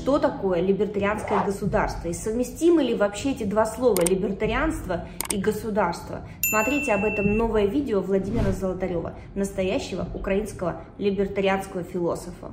что 0.00 0.18
такое 0.18 0.62
либертарианское 0.62 1.44
государство 1.44 2.08
и 2.08 2.14
совместимы 2.14 2.82
ли 2.82 2.94
вообще 2.94 3.32
эти 3.32 3.42
два 3.42 3.66
слова 3.66 4.00
либертарианство 4.00 5.06
и 5.30 5.36
государство. 5.36 6.22
Смотрите 6.40 6.94
об 6.94 7.04
этом 7.04 7.36
новое 7.36 7.66
видео 7.66 8.00
Владимира 8.00 8.50
Золотарева, 8.50 9.12
настоящего 9.34 10.08
украинского 10.14 10.80
либертарианского 10.96 11.82
философа. 11.82 12.50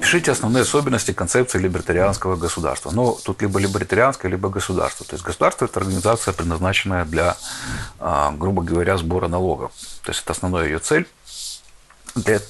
Пишите 0.00 0.30
основные 0.30 0.62
особенности 0.62 1.12
концепции 1.12 1.58
либертарианского 1.58 2.36
государства. 2.36 2.92
Но 2.92 3.18
тут 3.24 3.42
либо 3.42 3.58
либертарианское, 3.58 4.30
либо 4.30 4.48
государство. 4.48 5.04
То 5.04 5.14
есть 5.14 5.24
государство– 5.24 5.64
это 5.66 5.80
организация, 5.80 6.32
предназначенная 6.32 7.04
для, 7.04 7.36
а, 7.98 8.30
грубо 8.30 8.62
говоря, 8.62 8.96
сбора 8.98 9.26
налогов. 9.26 9.72
То 10.04 10.12
есть 10.12 10.22
это 10.22 10.32
основная 10.32 10.66
ее 10.66 10.78
цель. 10.78 11.08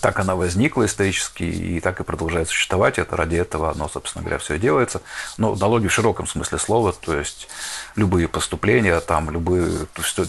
Так 0.01 0.19
она 0.20 0.37
возникла 0.37 0.87
исторически 0.87 1.43
и 1.43 1.80
так 1.80 2.01
и 2.01 2.05
продолжает 2.05 2.48
существовать. 2.48 2.98
Это 2.98 3.16
ради 3.16 3.37
этого 3.37 3.70
оно, 3.70 3.88
собственно 3.88 4.23
говоря, 4.23 4.38
все 4.38 4.55
и 4.55 4.59
делается. 4.59 5.02
Но 5.38 5.55
налоги 5.57 5.88
в 5.88 5.93
широком 5.93 6.27
смысле 6.27 6.59
слова, 6.59 6.93
то 6.93 7.16
есть 7.16 7.48
любые 7.97 8.29
поступления, 8.29 9.01
там, 9.01 9.30
любые, 9.30 9.87
то 9.87 10.02
есть 10.02 10.21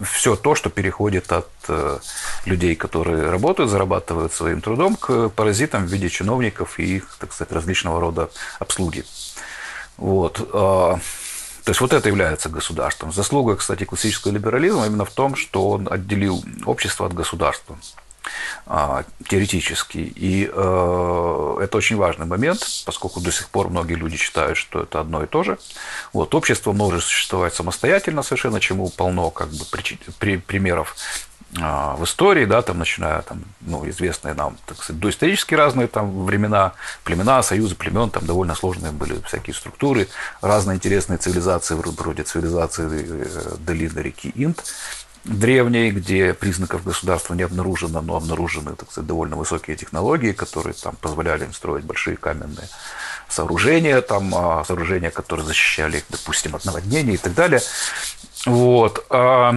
все 0.00 0.36
то, 0.36 0.54
что 0.54 0.70
переходит 0.70 1.32
от 1.32 1.48
э, 1.68 1.98
людей, 2.44 2.76
которые 2.76 3.30
работают, 3.30 3.70
зарабатывают 3.70 4.32
своим 4.32 4.60
трудом, 4.60 4.96
к 4.96 5.28
паразитам 5.30 5.86
в 5.86 5.90
виде 5.90 6.08
чиновников 6.08 6.78
и 6.78 6.96
их, 6.96 7.16
так 7.18 7.32
сказать, 7.32 7.52
различного 7.52 8.00
рода 8.00 8.30
обслуги. 8.58 9.04
Вот. 9.96 10.48
А, 10.52 10.98
то 11.64 11.70
есть 11.70 11.80
вот 11.80 11.92
это 11.92 12.08
является 12.08 12.48
государством. 12.48 13.12
Заслуга, 13.12 13.56
кстати, 13.56 13.84
классического 13.84 14.32
либерализма 14.32 14.86
именно 14.86 15.04
в 15.04 15.10
том, 15.10 15.36
что 15.36 15.70
он 15.70 15.92
отделил 15.92 16.42
общество 16.64 17.06
от 17.06 17.12
государства. 17.12 17.76
А, 18.66 19.04
теоретически. 19.28 19.98
И 19.98 20.48
э, 20.52 21.56
это 21.62 21.76
очень 21.76 21.96
важный 21.96 22.26
момент, 22.26 22.62
поскольку 22.86 23.20
до 23.20 23.32
сих 23.32 23.48
пор 23.48 23.68
многие 23.68 23.94
люди 23.94 24.16
считают, 24.16 24.56
что 24.56 24.82
это 24.82 25.00
одно 25.00 25.24
и 25.24 25.26
то 25.26 25.42
же. 25.42 25.58
Вот, 26.12 26.34
общество 26.34 26.72
может 26.72 27.02
существовать 27.02 27.54
самостоятельно 27.54 28.22
совершенно, 28.22 28.60
чему 28.60 28.88
полно 28.88 29.30
как 29.30 29.48
бы, 29.48 29.64
при, 29.70 29.98
при, 30.18 30.36
примеров 30.36 30.96
а, 31.58 31.96
в 31.96 32.04
истории, 32.04 32.44
да, 32.44 32.62
там, 32.62 32.78
начиная, 32.78 33.22
там, 33.22 33.42
ну, 33.60 33.88
известные 33.88 34.34
нам, 34.34 34.56
так 34.66 34.76
сказать, 34.76 35.00
доисторические 35.00 35.58
разные 35.58 35.88
там 35.88 36.24
времена, 36.24 36.74
племена, 37.02 37.42
союзы 37.42 37.74
племен, 37.74 38.10
там 38.10 38.24
довольно 38.24 38.54
сложные 38.54 38.92
были 38.92 39.20
всякие 39.26 39.54
структуры, 39.54 40.06
разные 40.42 40.76
интересные 40.76 41.18
цивилизации, 41.18 41.74
вроде 41.74 42.22
цивилизации 42.22 42.86
э, 42.88 43.56
долины 43.58 43.98
реки 43.98 44.30
Инд, 44.36 44.62
древней, 45.24 45.90
где 45.90 46.34
признаков 46.34 46.84
государства 46.84 47.34
не 47.34 47.42
обнаружено, 47.42 48.00
но 48.00 48.16
обнаружены, 48.16 48.74
так 48.74 48.90
сказать, 48.90 49.06
довольно 49.06 49.36
высокие 49.36 49.76
технологии, 49.76 50.32
которые 50.32 50.74
там 50.74 50.96
позволяли 50.96 51.44
им 51.44 51.52
строить 51.52 51.84
большие 51.84 52.16
каменные 52.16 52.68
сооружения, 53.28 54.00
там, 54.00 54.34
а, 54.34 54.64
сооружения, 54.64 55.10
которые 55.10 55.46
защищали 55.46 55.98
их, 55.98 56.04
допустим, 56.08 56.56
от 56.56 56.64
наводнений 56.64 57.14
и 57.14 57.18
так 57.18 57.34
далее. 57.34 57.60
Вот. 58.46 59.04
А, 59.10 59.54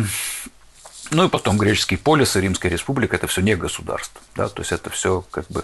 ну 1.11 1.25
и 1.25 1.30
потом 1.30 1.58
греческие 1.58 1.97
полисы, 1.97 2.41
Римская 2.41 2.72
республика– 2.72 3.16
это 3.17 3.28
все 3.28 3.41
не 3.41 3.56
государство. 3.56 4.22
Да? 4.36 4.50
То 4.50 4.61
есть 4.61 4.72
это 4.72 4.89
все 4.89 5.23
как 5.31 5.47
бы 5.47 5.64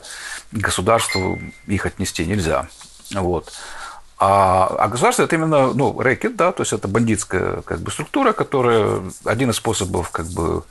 государству 0.52 1.40
их 1.68 1.86
отнести 1.86 2.26
нельзя. 2.26 2.68
Вот. 3.12 3.52
А, 4.22 4.68
а 4.78 4.90
государство 4.90 5.24
это 5.24 5.38
именно, 5.38 5.74
ну, 5.74 5.98
рэкет, 5.98 6.36
да, 6.36 6.52
то 6.52 6.64
есть 6.64 6.74
это 6.74 6.90
бандитская 6.90 7.62
как 7.62 7.80
бы 7.80 7.90
структура, 7.90 8.34
которая 8.34 9.02
один 9.24 9.50
из 9.52 9.56
способов, 9.56 10.10
как 10.10 10.26
бы, 10.28 10.64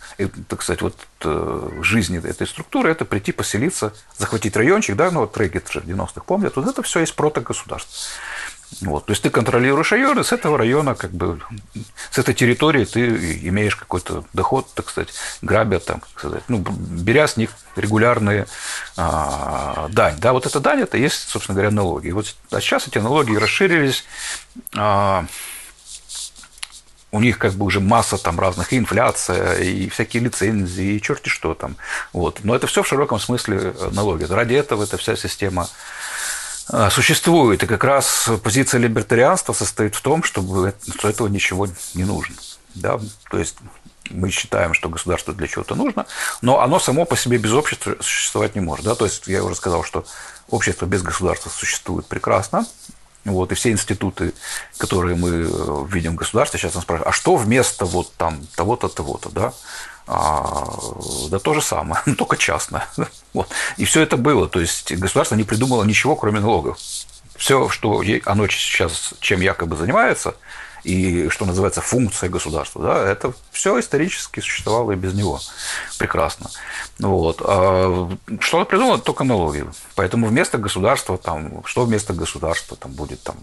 так 0.49 0.63
сказать, 0.63 0.83
вот 0.83 0.95
э, 1.23 1.71
жизни 1.81 2.19
этой 2.19 2.47
структуры 2.47 2.91
это 2.91 3.07
прийти 3.07 3.33
поселиться, 3.33 3.95
захватить 4.19 4.55
райончик, 4.55 4.97
да, 4.97 5.11
ну 5.11 5.21
вот 5.21 5.35
рэкет 5.39 5.67
же 5.71 5.81
в 5.81 5.85
90-х 5.85 6.21
помнят, 6.27 6.57
вот 6.57 6.69
это 6.69 6.83
все 6.83 7.01
есть 7.01 7.17
протогосударство. 7.17 7.91
Вот, 8.83 9.07
то 9.07 9.13
есть 9.13 9.23
ты 9.23 9.31
контролируешь 9.31 9.91
район, 9.93 10.21
и 10.21 10.23
с 10.23 10.31
этого 10.31 10.59
района, 10.59 10.95
как 10.95 11.11
бы, 11.11 11.41
с 12.11 12.19
этой 12.19 12.35
территории 12.35 12.85
ты 12.85 13.09
имеешь 13.49 13.75
какой-то 13.75 14.25
доход, 14.35 14.69
так 14.75 14.91
сказать, 14.91 15.09
грабя, 15.41 15.79
там, 15.79 16.01
как 16.01 16.11
сказать, 16.11 16.43
ну, 16.49 16.59
беря 16.59 17.27
с 17.27 17.37
них 17.37 17.51
регулярные 17.77 18.47
а, 18.97 19.89
дань. 19.91 20.17
Да, 20.19 20.33
вот 20.33 20.47
эта 20.47 20.61
дань, 20.61 20.83
это 20.83 20.99
есть, 20.99 21.29
собственно 21.29 21.55
говоря, 21.55 21.71
налоги. 21.71 22.11
Вот 22.11 22.35
а 22.51 22.61
сейчас 22.61 22.87
эти 22.87 22.99
налоги 22.99 23.35
расширились, 23.35 24.05
а, 24.77 25.25
у 27.11 27.21
них 27.21 27.39
как 27.39 27.55
бы 27.55 27.65
уже 27.65 27.81
масса 27.81 28.19
там 28.19 28.39
разных, 28.39 28.73
и 28.73 28.79
инфляция, 28.79 29.59
и 29.59 29.89
всякие 29.89 30.23
лицензии, 30.23 30.97
и 30.97 31.03
черти 31.03 31.31
что 31.31 31.55
там. 31.55 31.77
Вот. 32.13 32.41
Но 32.45 32.55
это 32.55 32.67
все 32.67 32.83
в 32.83 32.87
широком 32.87 33.19
смысле 33.19 33.75
налоги. 33.93 34.25
Ради 34.25 34.55
этого 34.55 34.85
эта 34.85 34.99
вся 34.99 35.17
система 35.17 35.69
существует. 36.91 37.63
И 37.63 37.67
как 37.67 37.85
раз 37.85 38.31
позиция 38.43 38.81
либертарианства 38.81 39.53
состоит 39.53 39.95
в 39.95 40.01
том, 40.01 40.23
чтобы, 40.23 40.75
что 40.97 41.09
этого 41.09 41.29
ничего 41.29 41.69
не 41.95 42.05
нужно. 42.05 42.37
Да? 42.75 42.99
То 43.31 43.39
есть 43.39 43.57
мы 44.11 44.31
считаем, 44.31 44.75
что 44.75 44.89
государство 44.89 45.35
для 45.35 45.47
чего-то 45.47 45.75
нужно, 45.75 46.07
но 46.41 46.61
оно 46.61 46.79
само 46.79 47.05
по 47.05 47.17
себе 47.17 47.39
без 47.39 47.53
общества 47.53 47.97
существовать 48.01 48.55
не 48.55 48.61
может. 48.61 48.85
Да? 48.85 48.95
То 48.95 49.05
есть 49.05 49.27
я 49.27 49.43
уже 49.45 49.55
сказал, 49.55 49.85
что 49.85 50.05
общество 50.49 50.87
без 50.87 51.03
государства 51.03 51.51
существует 51.51 52.07
прекрасно, 52.07 52.67
вот, 53.25 53.53
и 53.53 53.55
все 53.55 53.71
институты, 53.71 54.33
которые 54.79 55.17
мы 55.17 55.29
э, 55.29 55.85
видим 55.89 56.13
в 56.13 56.17
государстве, 56.17 56.59
сейчас 56.59 56.75
нас 56.75 56.85
спрашивают, 56.85 57.09
а 57.09 57.13
что 57.13 57.37
вместо 57.37 57.85
вот 57.85 58.15
там 58.15 58.47
того-то, 58.57 58.89
того-то, 58.89 59.29
да? 59.31 59.53
А, 60.11 60.65
да 61.31 61.39
то 61.39 61.53
же 61.53 61.61
самое, 61.61 62.03
только 62.19 62.39
частно. 62.39 62.85
Вот. 63.35 63.49
И 63.77 63.85
все 63.85 64.01
это 64.01 64.17
было. 64.17 64.49
То 64.49 64.59
есть 64.61 64.93
государство 64.93 65.35
не 65.37 65.45
придумало 65.45 65.85
ничего, 65.85 66.17
кроме 66.17 66.41
налогов. 66.41 66.79
Все, 67.37 67.69
что 67.69 68.03
оно 68.25 68.49
сейчас 68.49 69.13
чем 69.21 69.41
якобы 69.43 69.77
занимается, 69.77 70.35
и 70.89 71.29
что 71.29 71.45
называется 71.45 71.83
функция 71.83 72.31
государства, 72.31 72.83
да, 72.83 73.11
это 73.11 73.35
все 73.53 73.79
исторически 73.79 74.41
существовало 74.41 74.93
и 74.93 74.97
без 74.97 75.13
него 75.13 75.39
прекрасно. 75.99 76.49
Вот. 76.99 77.43
А 77.45 78.09
что 78.41 78.65
придумано? 78.65 78.99
Только 78.99 79.25
налоги. 79.25 79.67
Поэтому 79.97 80.27
вместо 80.27 80.57
государства, 80.57 81.19
там, 81.19 81.63
что 81.67 81.85
вместо 81.85 82.15
государства 82.15 82.75
там 82.77 82.93
будет 82.93 83.23
там, 83.23 83.37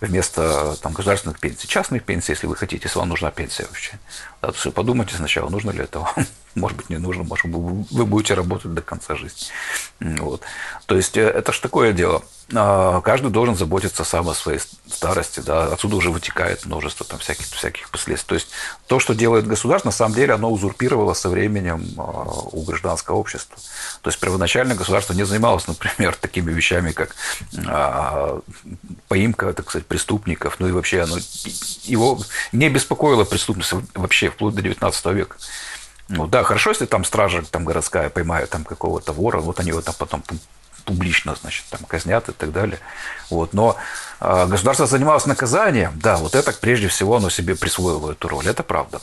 вместо 0.00 0.76
там, 0.80 0.92
государственных 0.94 1.38
пенсий? 1.38 1.68
Частных 1.68 2.04
пенсий, 2.04 2.32
если 2.32 2.46
вы 2.46 2.56
хотите, 2.56 2.84
если 2.84 2.98
вам 2.98 3.10
нужна 3.10 3.30
пенсия 3.30 3.64
вообще. 3.64 3.98
Да, 4.40 4.52
то 4.52 4.70
подумайте 4.70 5.16
сначала, 5.16 5.50
нужно 5.50 5.72
ли 5.72 5.80
это 5.80 5.98
вам. 5.98 6.14
Может 6.54 6.76
быть, 6.78 6.90
не 6.90 6.98
нужно, 6.98 7.22
может, 7.22 7.46
вы 7.46 8.06
будете 8.06 8.34
работать 8.34 8.74
до 8.74 8.82
конца 8.82 9.14
жизни. 9.14 9.46
Вот. 10.00 10.42
То 10.86 10.96
есть 10.96 11.16
э, 11.16 11.22
это 11.22 11.52
же 11.52 11.60
такое 11.60 11.92
дело. 11.92 12.24
А, 12.54 13.00
каждый 13.02 13.30
должен 13.30 13.56
заботиться 13.56 14.02
сам 14.04 14.28
о 14.28 14.34
своей 14.34 14.60
старости, 14.88 15.40
да, 15.40 15.66
отсюда 15.66 15.96
уже 15.96 16.10
вытекает 16.10 16.64
множество 16.66 17.06
там 17.06 17.18
всяких, 17.20 17.46
всяких 17.46 17.90
последствий. 17.90 18.28
То 18.28 18.34
есть 18.34 18.48
то, 18.86 18.98
что 18.98 19.14
делает 19.14 19.46
государство, 19.46 19.88
на 19.88 19.92
самом 19.92 20.14
деле 20.14 20.34
оно 20.34 20.50
узурпировало 20.50 21.14
со 21.14 21.28
временем 21.28 21.86
а, 21.96 22.02
у 22.52 22.62
гражданского 22.62 23.16
общества. 23.16 23.56
То 24.02 24.10
есть 24.10 24.18
первоначально 24.18 24.74
государство 24.74 25.12
не 25.12 25.24
занималось, 25.24 25.68
например, 25.68 26.16
такими 26.20 26.52
вещами, 26.52 26.90
как 26.90 27.14
а, 27.66 28.40
поимка, 29.08 29.52
так 29.52 29.68
сказать, 29.70 29.86
преступников, 29.86 30.56
ну 30.58 30.68
и 30.68 30.72
вообще 30.72 31.02
оно 31.02 31.18
его 31.84 32.20
не 32.52 32.68
беспокоило 32.68 33.24
преступность 33.24 33.72
вообще 33.94 34.28
вплоть 34.28 34.54
до 34.54 34.62
19 34.62 35.06
века. 35.06 35.36
Ну 36.08 36.26
да, 36.26 36.42
хорошо, 36.42 36.70
если 36.70 36.86
там 36.86 37.04
стража 37.04 37.42
там 37.42 37.64
городская 37.64 38.10
поймает 38.10 38.50
там 38.50 38.64
какого-то 38.64 39.12
вора, 39.12 39.38
вот 39.38 39.60
они 39.60 39.68
его 39.68 39.80
там 39.80 39.94
потом 39.96 40.24
публично, 40.82 41.36
значит, 41.40 41.64
там 41.70 41.80
казнят 41.86 42.28
и 42.28 42.32
так 42.32 42.52
далее. 42.52 42.78
Вот. 43.28 43.52
Но 43.52 43.76
а, 44.20 44.46
государство 44.46 44.86
занималось 44.86 45.26
наказанием, 45.26 45.92
да, 46.02 46.16
вот 46.16 46.34
это 46.34 46.52
прежде 46.52 46.88
всего 46.88 47.16
оно 47.16 47.30
себе 47.30 47.56
присвоило 47.56 48.12
эту 48.12 48.28
роль, 48.28 48.46
это 48.46 48.62
правда. 48.62 49.00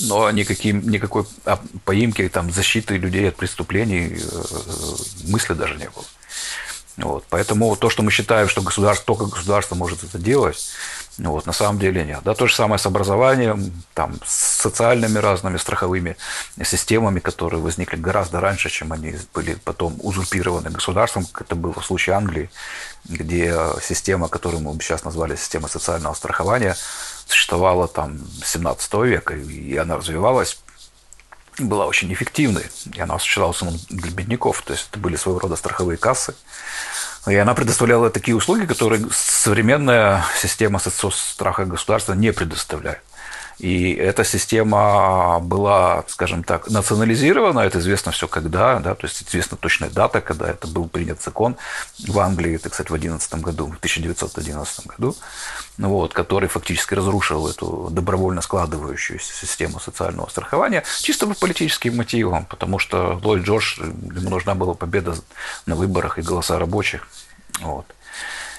Но 0.00 0.30
никаким, 0.30 0.88
никакой 0.88 1.24
поимки, 1.84 2.28
там, 2.28 2.50
защиты 2.50 2.96
людей 2.96 3.28
от 3.28 3.36
преступлений 3.36 4.20
э, 4.20 5.28
мысли 5.28 5.54
даже 5.54 5.76
не 5.76 5.88
было. 5.88 6.04
Вот. 6.98 7.24
Поэтому 7.28 7.74
то, 7.76 7.90
что 7.90 8.02
мы 8.02 8.10
считаем, 8.10 8.48
что 8.48 8.62
государство, 8.62 9.06
только 9.06 9.34
государство 9.34 9.74
может 9.74 10.02
это 10.04 10.18
делать, 10.18 10.58
вот, 11.18 11.46
на 11.46 11.52
самом 11.52 11.78
деле 11.78 12.04
нет. 12.04 12.20
Да, 12.24 12.34
то 12.34 12.46
же 12.46 12.54
самое 12.54 12.78
с 12.78 12.86
образованием, 12.86 13.72
там, 13.94 14.18
с 14.24 14.60
социальными 14.60 15.18
разными 15.18 15.56
страховыми 15.56 16.16
системами, 16.62 17.20
которые 17.20 17.60
возникли 17.60 17.96
гораздо 17.96 18.40
раньше, 18.40 18.68
чем 18.68 18.92
они 18.92 19.14
были 19.32 19.54
потом 19.54 19.96
узурпированы 20.02 20.70
государством, 20.70 21.24
как 21.26 21.46
это 21.46 21.54
было 21.54 21.72
в 21.72 21.86
случае 21.86 22.16
Англии, 22.16 22.50
где 23.04 23.54
система, 23.82 24.28
которую 24.28 24.62
мы 24.62 24.78
сейчас 24.80 25.04
назвали 25.04 25.36
система 25.36 25.68
социального 25.68 26.14
страхования, 26.14 26.76
существовала 27.26 27.88
там 27.88 28.18
с 28.44 28.50
17 28.52 28.94
века, 28.94 29.34
и 29.34 29.76
она 29.76 29.96
развивалась 29.96 30.58
была 31.58 31.86
очень 31.86 32.12
эффективной, 32.12 32.66
и 32.94 33.00
она 33.00 33.14
осуществлялась 33.14 33.62
для 33.88 34.10
бедняков, 34.10 34.62
то 34.62 34.74
есть 34.74 34.88
это 34.90 34.98
были 34.98 35.16
своего 35.16 35.38
рода 35.38 35.56
страховые 35.56 35.96
кассы, 35.96 36.34
и 37.26 37.34
она 37.34 37.54
предоставляла 37.54 38.10
такие 38.10 38.36
услуги, 38.36 38.66
которые 38.66 39.06
современная 39.10 40.24
система 40.40 40.78
страха 41.10 41.64
государства 41.64 42.12
не 42.12 42.32
предоставляет. 42.32 43.00
И 43.58 43.94
эта 43.94 44.22
система 44.22 45.40
была, 45.40 46.04
скажем 46.08 46.44
так, 46.44 46.68
национализирована, 46.68 47.60
это 47.60 47.78
известно 47.78 48.12
все 48.12 48.28
когда, 48.28 48.80
да, 48.80 48.94
то 48.94 49.06
есть 49.06 49.22
известна 49.22 49.56
точная 49.56 49.88
дата, 49.88 50.20
когда 50.20 50.50
это 50.50 50.66
был 50.68 50.88
принят 50.88 51.22
закон 51.22 51.56
в 52.06 52.18
Англии, 52.18 52.56
это, 52.56 52.68
кстати, 52.68 52.90
в 52.90 52.94
11 52.94 53.34
году, 53.36 53.64
в 53.66 53.76
1911 53.76 54.86
году, 54.86 55.16
вот, 55.78 56.12
который 56.12 56.50
фактически 56.50 56.92
разрушил 56.92 57.48
эту 57.48 57.88
добровольно 57.90 58.42
складывающуюся 58.42 59.32
систему 59.32 59.80
социального 59.80 60.28
страхования 60.28 60.84
чисто 61.00 61.26
по 61.26 61.34
политическим 61.34 61.96
мотивам, 61.96 62.44
потому 62.44 62.78
что 62.78 63.18
Ллойд 63.22 63.44
Джордж, 63.44 63.80
ему 63.80 64.28
нужна 64.28 64.54
была 64.54 64.74
победа 64.74 65.14
на 65.64 65.76
выборах 65.76 66.18
и 66.18 66.22
голоса 66.22 66.58
рабочих. 66.58 67.08
Вот. 67.60 67.86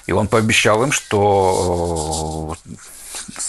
И 0.06 0.12
он 0.12 0.26
пообещал 0.26 0.82
им, 0.82 0.90
что 0.90 2.56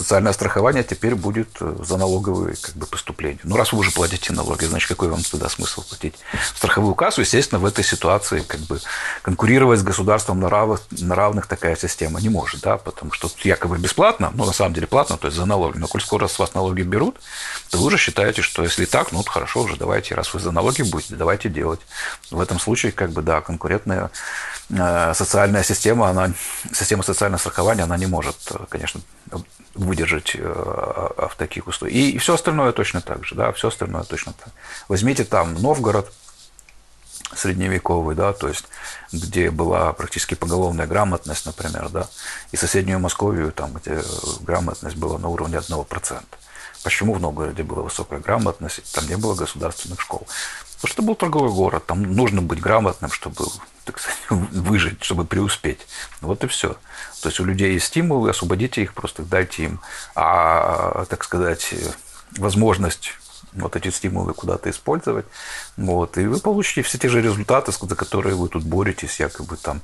социальное 0.00 0.32
страхование 0.32 0.82
теперь 0.82 1.14
будет 1.14 1.48
э, 1.60 1.76
за 1.86 1.98
налоговые 1.98 2.56
как 2.56 2.74
бы, 2.74 2.86
поступления. 2.86 3.40
Ну, 3.44 3.56
раз 3.56 3.72
вы 3.72 3.80
уже 3.80 3.90
платите 3.90 4.32
налоги, 4.32 4.64
значит, 4.64 4.88
какой 4.88 5.08
вам 5.08 5.22
тогда 5.22 5.50
смысл 5.50 5.82
платить 5.82 6.14
в 6.54 6.56
страховую 6.56 6.94
кассу? 6.94 7.20
Естественно, 7.20 7.58
в 7.58 7.66
этой 7.66 7.84
ситуации 7.84 8.40
как 8.40 8.60
бы 8.60 8.80
конкурировать 9.20 9.80
с 9.80 9.82
государством 9.82 10.40
на 10.40 10.48
равных, 10.48 10.80
на 10.90 11.14
равных 11.14 11.46
такая 11.46 11.76
система 11.76 12.18
не 12.18 12.30
может, 12.30 12.62
да, 12.62 12.78
потому 12.78 13.12
что 13.12 13.30
якобы 13.44 13.76
бесплатно, 13.76 14.30
но 14.32 14.46
на 14.46 14.52
самом 14.52 14.72
деле 14.72 14.86
платно, 14.86 15.18
то 15.18 15.26
есть 15.26 15.36
за 15.36 15.44
налоги. 15.44 15.76
Но 15.76 15.86
коль 15.86 16.00
скоро 16.00 16.28
с 16.28 16.38
вас 16.38 16.54
налоги 16.54 16.80
берут, 16.80 17.20
то 17.70 17.76
вы 17.76 17.86
уже 17.88 17.98
считаете, 17.98 18.40
что 18.40 18.62
если 18.62 18.86
так, 18.86 19.12
ну, 19.12 19.22
хорошо 19.22 19.60
уже, 19.60 19.76
давайте, 19.76 20.14
раз 20.14 20.32
вы 20.32 20.40
за 20.40 20.50
налоги 20.50 20.80
будете, 20.80 21.14
давайте 21.14 21.50
делать. 21.50 21.80
В 22.30 22.40
этом 22.40 22.58
случае, 22.58 22.92
как 22.92 23.10
бы, 23.10 23.20
да, 23.20 23.42
конкурентная 23.42 24.10
э, 24.70 25.12
социальная 25.14 25.62
система, 25.62 26.08
она, 26.08 26.32
система 26.72 27.02
социального 27.02 27.38
страхования, 27.38 27.82
она 27.82 27.98
не 27.98 28.06
может, 28.06 28.36
э, 28.50 28.64
конечно, 28.70 29.02
выдержать 29.74 30.34
э, 30.34 30.42
в 30.42 31.32
таких 31.36 31.66
условиях. 31.66 31.96
И, 31.96 32.18
все 32.18 32.34
остальное 32.34 32.72
точно 32.72 33.00
так 33.00 33.24
же, 33.24 33.34
да, 33.34 33.52
все 33.52 33.68
остальное 33.68 34.02
точно 34.02 34.32
так. 34.32 34.52
Возьмите 34.88 35.24
там 35.24 35.54
Новгород 35.54 36.12
средневековый, 37.34 38.16
да, 38.16 38.32
то 38.32 38.48
есть 38.48 38.64
где 39.12 39.50
была 39.50 39.92
практически 39.92 40.34
поголовная 40.34 40.86
грамотность, 40.86 41.46
например, 41.46 41.88
да, 41.88 42.08
и 42.52 42.56
соседнюю 42.56 42.98
Московию, 42.98 43.52
там, 43.52 43.74
где 43.74 44.02
грамотность 44.40 44.96
была 44.96 45.18
на 45.18 45.28
уровне 45.28 45.58
1%. 45.58 46.22
Почему 46.82 47.14
в 47.14 47.20
Новгороде 47.20 47.62
была 47.62 47.82
высокая 47.82 48.20
грамотность, 48.20 48.92
там 48.92 49.06
не 49.06 49.16
было 49.16 49.34
государственных 49.34 50.00
школ? 50.00 50.26
Потому 50.76 50.92
что 50.92 51.02
был 51.02 51.14
торговый 51.14 51.52
город, 51.52 51.84
там 51.86 52.02
нужно 52.02 52.40
быть 52.40 52.60
грамотным, 52.60 53.10
чтобы 53.10 53.44
так 53.84 53.98
сказать, 53.98 54.18
выжить, 54.30 55.02
чтобы 55.02 55.24
преуспеть. 55.24 55.80
Вот 56.20 56.42
и 56.44 56.46
все. 56.46 56.76
То 57.22 57.28
есть 57.28 57.40
у 57.40 57.44
людей 57.44 57.74
есть 57.74 57.86
стимулы, 57.86 58.30
освободите 58.30 58.82
их, 58.82 58.94
просто 58.94 59.22
дайте 59.22 59.64
им, 59.64 59.80
а, 60.14 61.04
так 61.06 61.24
сказать, 61.24 61.74
возможность 62.36 63.12
вот 63.52 63.76
эти 63.76 63.88
стимулы 63.88 64.34
куда-то 64.34 64.70
использовать. 64.70 65.26
Вот, 65.76 66.18
и 66.18 66.26
вы 66.26 66.38
получите 66.38 66.82
все 66.82 66.98
те 66.98 67.08
же 67.08 67.20
результаты, 67.20 67.72
за 67.72 67.96
которые 67.96 68.34
вы 68.34 68.48
тут 68.48 68.64
боретесь, 68.64 69.20
якобы 69.20 69.56
там 69.56 69.80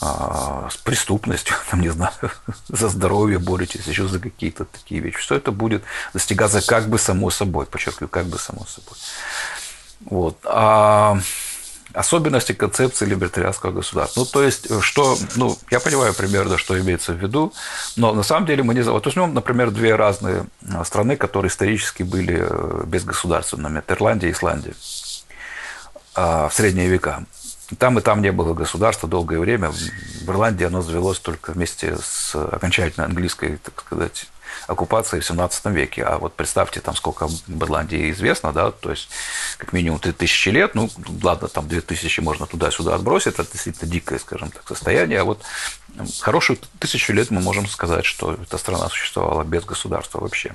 а, 0.00 0.68
с 0.70 0.76
преступностью, 0.76 1.56
там, 1.70 1.80
не 1.80 1.90
знаю, 1.90 2.12
за 2.68 2.88
здоровье 2.88 3.38
боретесь, 3.38 3.86
еще 3.86 4.06
за 4.08 4.18
какие-то 4.18 4.64
такие 4.64 5.00
вещи. 5.00 5.18
Все 5.18 5.36
это 5.36 5.52
будет 5.52 5.82
достигаться 6.12 6.60
как 6.60 6.88
бы 6.88 6.98
само 6.98 7.30
собой, 7.30 7.66
подчеркиваю, 7.66 8.08
как 8.08 8.26
бы 8.26 8.38
само 8.38 8.66
собой. 8.66 8.98
Вот. 10.04 10.38
А 10.44 11.18
особенности 11.96 12.52
концепции 12.52 13.06
либертарианского 13.06 13.72
государства. 13.72 14.20
Ну, 14.20 14.26
то 14.26 14.42
есть, 14.42 14.68
что, 14.82 15.16
ну, 15.34 15.56
я 15.70 15.80
понимаю 15.80 16.12
примерно, 16.14 16.58
что 16.58 16.78
имеется 16.78 17.14
в 17.14 17.16
виду, 17.16 17.54
но 17.96 18.12
на 18.12 18.22
самом 18.22 18.46
деле 18.46 18.62
мы 18.62 18.74
не 18.74 18.82
знаем. 18.82 18.94
Вот 18.94 19.06
возьмем, 19.06 19.32
например, 19.32 19.70
две 19.70 19.96
разные 19.96 20.46
а, 20.68 20.84
страны, 20.84 21.16
которые 21.16 21.48
исторически 21.48 22.02
были 22.02 22.38
э, 22.38 22.84
безгосударственными. 22.86 23.82
Ирландия 23.88 24.28
и 24.28 24.32
Исландия 24.32 24.74
а, 26.14 26.48
в 26.48 26.54
средние 26.54 26.88
века. 26.88 27.24
Там 27.78 27.98
и 27.98 28.02
там 28.02 28.20
не 28.20 28.30
было 28.30 28.52
государства 28.52 29.08
долгое 29.08 29.40
время. 29.40 29.70
В 29.70 30.28
Ирландии 30.28 30.66
оно 30.66 30.82
завелось 30.82 31.18
только 31.18 31.52
вместе 31.52 31.96
с 31.96 32.34
окончательно 32.34 33.06
английской, 33.06 33.56
так 33.56 33.80
сказать, 33.80 34.26
оккупации 34.66 35.20
в 35.20 35.26
17 35.26 35.66
веке. 35.66 36.04
А 36.04 36.18
вот 36.18 36.34
представьте, 36.34 36.80
там 36.80 36.96
сколько 36.96 37.26
в 37.26 37.62
Ирландии 37.62 38.10
известно, 38.10 38.52
да, 38.52 38.70
то 38.70 38.90
есть 38.90 39.08
как 39.58 39.72
минимум 39.72 39.98
3000 39.98 40.48
лет, 40.50 40.74
ну, 40.74 40.90
ладно, 41.22 41.48
там 41.48 41.68
2000 41.68 42.20
можно 42.20 42.46
туда-сюда 42.46 42.94
отбросить, 42.94 43.34
это 43.34 43.44
действительно 43.50 43.90
дикое, 43.90 44.18
скажем 44.18 44.50
так, 44.50 44.66
состояние, 44.66 45.20
а 45.20 45.24
вот 45.24 45.42
хорошую 46.20 46.58
тысячу 46.78 47.12
лет 47.12 47.30
мы 47.30 47.40
можем 47.40 47.66
сказать, 47.68 48.04
что 48.04 48.34
эта 48.34 48.58
страна 48.58 48.88
существовала 48.88 49.44
без 49.44 49.64
государства 49.64 50.20
вообще. 50.20 50.54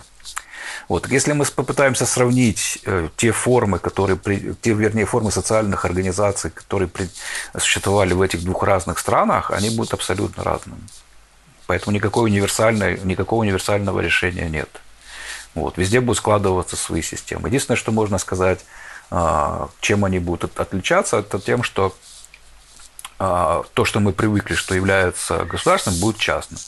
Вот. 0.87 1.07
Если 1.07 1.33
мы 1.33 1.45
попытаемся 1.45 2.05
сравнить 2.05 2.79
э, 2.85 3.09
те 3.15 3.31
формы, 3.31 3.79
которые, 3.79 4.17
те, 4.61 4.73
вернее, 4.73 5.05
формы 5.05 5.31
социальных 5.31 5.85
организаций, 5.85 6.51
которые 6.51 6.89
существовали 7.57 8.13
в 8.13 8.21
этих 8.21 8.43
двух 8.43 8.63
разных 8.63 8.99
странах, 8.99 9.51
они 9.51 9.69
будут 9.69 9.93
абсолютно 9.93 10.43
разными. 10.43 10.81
Поэтому 11.71 11.95
никакой 11.95 12.25
универсальной, 12.25 12.99
никакого 13.01 13.39
универсального 13.39 14.01
решения 14.01 14.49
нет. 14.49 14.67
Вот. 15.55 15.77
Везде 15.77 16.01
будут 16.01 16.17
складываться 16.17 16.75
свои 16.75 17.01
системы. 17.01 17.47
Единственное, 17.47 17.77
что 17.77 17.93
можно 17.93 18.17
сказать, 18.17 18.59
а, 19.09 19.69
чем 19.79 20.03
они 20.03 20.19
будут 20.19 20.59
отличаться, 20.59 21.19
это 21.19 21.39
тем, 21.39 21.63
что 21.63 21.95
а, 23.19 23.63
то, 23.73 23.85
что 23.85 24.01
мы 24.01 24.11
привыкли, 24.11 24.53
что 24.53 24.75
является 24.75 25.45
государственным, 25.45 26.01
будет 26.01 26.17
частным. 26.17 26.59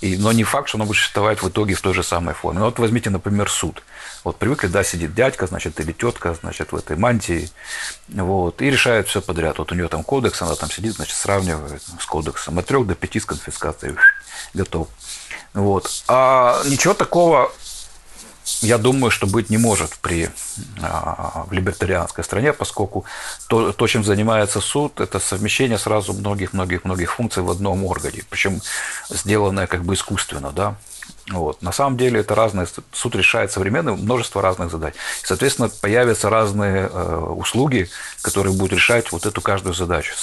И, 0.00 0.16
но 0.16 0.32
не 0.32 0.44
факт, 0.44 0.68
что 0.68 0.78
оно 0.78 0.84
будет 0.84 0.96
существовать 0.96 1.42
в 1.42 1.48
итоге 1.48 1.74
в 1.74 1.80
той 1.80 1.94
же 1.94 2.02
самой 2.02 2.34
форме. 2.34 2.60
Ну, 2.60 2.66
вот 2.66 2.78
возьмите, 2.78 3.10
например, 3.10 3.50
суд. 3.50 3.82
Вот 4.22 4.38
привыкли, 4.38 4.66
да, 4.66 4.84
сидит 4.84 5.14
дядька, 5.14 5.46
значит, 5.46 5.78
или 5.80 5.92
тетка, 5.92 6.34
значит, 6.34 6.72
в 6.72 6.76
этой 6.76 6.96
мантии, 6.96 7.50
вот, 8.08 8.62
и 8.62 8.70
решает 8.70 9.08
все 9.08 9.20
подряд. 9.20 9.58
Вот 9.58 9.72
у 9.72 9.74
нее 9.74 9.88
там 9.88 10.02
кодекс, 10.02 10.40
она 10.42 10.54
там 10.54 10.70
сидит, 10.70 10.94
значит, 10.94 11.16
сравнивает 11.16 11.82
с 12.00 12.06
кодексом. 12.06 12.58
От 12.58 12.66
трех 12.66 12.86
до 12.86 12.94
пяти 12.94 13.20
с 13.20 13.26
конфискацией 13.26 13.96
готов. 14.54 14.88
Вот. 15.52 16.04
А 16.08 16.62
ничего 16.64 16.94
такого, 16.94 17.52
я 18.60 18.78
думаю, 18.78 19.10
что 19.10 19.26
быть 19.26 19.50
не 19.50 19.56
может 19.56 19.96
при, 19.96 20.30
а, 20.82 21.44
в 21.46 21.52
либертарианской 21.52 22.24
стране, 22.24 22.52
поскольку 22.52 23.04
то, 23.48 23.72
то, 23.72 23.86
чем 23.86 24.04
занимается 24.04 24.60
суд, 24.60 25.00
это 25.00 25.18
совмещение 25.18 25.78
сразу 25.78 26.12
многих-многих-многих 26.12 27.12
функций 27.12 27.42
в 27.42 27.50
одном 27.50 27.84
органе, 27.84 28.22
причем 28.28 28.60
сделанное 29.08 29.66
как 29.66 29.84
бы 29.84 29.94
искусственно, 29.94 30.50
да. 30.50 30.76
Вот. 31.30 31.62
На 31.62 31.72
самом 31.72 31.96
деле 31.96 32.20
это 32.20 32.34
разные, 32.34 32.66
суд 32.92 33.16
решает 33.16 33.50
современное 33.50 33.94
множество 33.94 34.42
разных 34.42 34.70
задач. 34.70 34.94
Соответственно, 35.22 35.70
появятся 35.80 36.28
разные 36.28 36.90
э, 36.92 37.16
услуги, 37.16 37.88
которые 38.20 38.54
будут 38.54 38.74
решать 38.74 39.10
вот 39.10 39.24
эту 39.24 39.40
каждую 39.40 39.74
задачу 39.74 40.14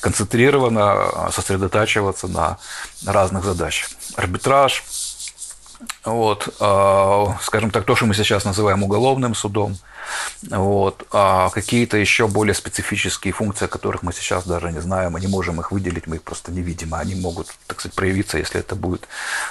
концентрированно 0.00 0.92
а, 0.92 1.30
сосредотачиваться 1.32 2.28
на 2.28 2.58
разных 3.04 3.44
задачах. 3.44 3.90
Арбитраж, 4.14 4.84
вот, 6.04 6.54
а, 6.60 7.36
скажем 7.42 7.70
так, 7.70 7.84
то, 7.84 7.96
что 7.96 8.06
мы 8.06 8.14
сейчас 8.14 8.44
называем 8.44 8.82
уголовным 8.82 9.34
судом, 9.34 9.76
вот, 10.48 11.06
а 11.12 11.50
какие-то 11.50 11.96
еще 11.96 12.28
более 12.28 12.54
специфические 12.54 13.32
функции, 13.32 13.66
о 13.66 13.68
которых 13.68 14.02
мы 14.02 14.12
сейчас 14.12 14.46
даже 14.46 14.72
не 14.72 14.80
знаем, 14.80 15.12
мы 15.12 15.20
не 15.20 15.26
можем 15.26 15.60
их 15.60 15.72
выделить, 15.72 16.06
мы 16.06 16.16
их 16.16 16.22
просто 16.22 16.52
не 16.52 16.62
видим, 16.62 16.94
а 16.94 17.00
они 17.00 17.14
могут, 17.14 17.48
так 17.66 17.80
сказать, 17.80 17.94
проявиться, 17.94 18.38
если 18.38 18.60
это 18.60 18.76
будет 18.76 19.06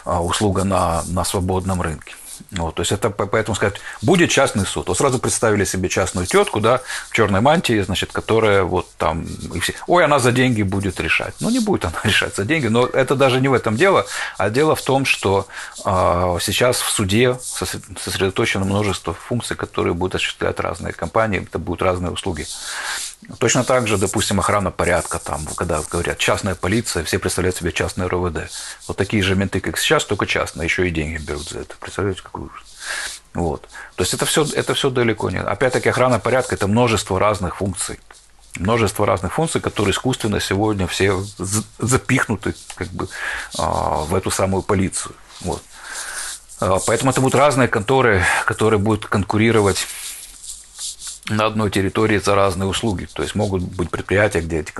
услуга 0.05 0.63
на, 0.63 1.03
на 1.07 1.23
свободном 1.23 1.81
рынке. 1.81 2.15
Вот, 2.51 2.75
то 2.75 2.81
есть 2.81 2.91
это 2.91 3.09
поэтому 3.09 3.55
сказать, 3.55 3.75
будет 4.01 4.29
частный 4.29 4.65
суд. 4.65 4.87
Вот 4.87 4.97
сразу 4.97 5.19
представили 5.19 5.65
себе 5.65 5.89
частную 5.89 6.27
тетку, 6.27 6.59
да, 6.59 6.81
в 7.09 7.13
черной 7.13 7.41
мантии, 7.41 7.81
значит, 7.81 8.11
которая 8.11 8.63
вот 8.63 8.87
там, 8.97 9.25
и 9.53 9.59
все, 9.59 9.73
ой, 9.87 10.05
она 10.05 10.19
за 10.19 10.31
деньги 10.31 10.63
будет 10.63 10.99
решать. 10.99 11.35
Ну, 11.39 11.49
не 11.49 11.59
будет 11.59 11.85
она 11.85 11.99
решать 12.03 12.35
за 12.35 12.45
деньги, 12.45 12.67
но 12.67 12.85
это 12.85 13.15
даже 13.15 13.41
не 13.41 13.47
в 13.47 13.53
этом 13.53 13.75
дело, 13.75 14.05
а 14.37 14.49
дело 14.49 14.75
в 14.75 14.81
том, 14.81 15.05
что 15.05 15.47
э, 15.83 16.37
сейчас 16.41 16.81
в 16.81 16.89
суде 16.89 17.37
сосредоточено 17.41 18.65
множество 18.65 19.13
функций, 19.13 19.55
которые 19.55 19.93
будут 19.93 20.15
осуществлять 20.15 20.59
разные 20.59 20.93
компании, 20.93 21.43
это 21.43 21.59
будут 21.59 21.81
разные 21.81 22.11
услуги. 22.11 22.45
Точно 23.39 23.63
так 23.63 23.87
же, 23.87 23.97
допустим, 23.97 24.39
охрана 24.39 24.71
порядка, 24.71 25.19
там, 25.19 25.45
когда 25.55 25.81
говорят 25.81 26.17
частная 26.17 26.55
полиция, 26.55 27.03
все 27.03 27.19
представляют 27.19 27.57
себе 27.57 27.71
частное 27.71 28.07
РОВД. 28.07 28.51
Вот 28.87 28.97
такие 28.97 29.23
же 29.23 29.35
менты, 29.35 29.59
как 29.59 29.77
сейчас, 29.77 30.05
только 30.05 30.25
частные, 30.25 30.65
еще 30.65 30.87
и 30.87 30.91
деньги 30.91 31.17
берут 31.17 31.49
за 31.49 31.59
это. 31.59 31.75
Представляете, 31.79 32.21
какой 32.21 32.43
ужас. 32.45 32.63
Вот. 33.33 33.67
То 33.95 34.03
есть 34.03 34.13
это 34.13 34.25
все, 34.25 34.45
это 34.53 34.73
все 34.73 34.89
далеко 34.89 35.29
не. 35.29 35.39
Опять-таки, 35.39 35.89
охрана 35.89 36.19
порядка– 36.19 36.55
это 36.55 36.67
множество 36.67 37.19
разных 37.19 37.57
функций. 37.57 37.99
Множество 38.57 39.05
разных 39.05 39.33
функций, 39.33 39.59
которые 39.59 39.91
искусственно 39.91 40.39
сегодня 40.39 40.87
все 40.87 41.21
запихнуты 41.77 42.55
как 42.75 42.87
бы, 42.89 43.09
а, 43.57 44.05
в 44.05 44.15
эту 44.15 44.31
самую 44.31 44.63
полицию. 44.63 45.15
Вот. 45.41 45.61
А, 46.61 46.79
поэтому 46.85 47.11
это 47.11 47.19
будут 47.19 47.35
разные 47.35 47.67
конторы, 47.67 48.23
которые 48.45 48.79
будут 48.79 49.07
конкурировать 49.07 49.87
на 51.29 51.45
одной 51.45 51.71
территории 51.71 52.17
за 52.17 52.35
разные 52.35 52.67
услуги. 52.67 53.07
То 53.11 53.23
есть 53.23 53.35
могут 53.35 53.63
быть 53.63 53.89
предприятия, 53.89 54.41
где 54.41 54.59
эти, 54.59 54.71